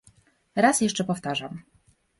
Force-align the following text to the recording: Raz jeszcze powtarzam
Raz 0.55 0.81
jeszcze 0.81 1.03
powtarzam 1.03 1.63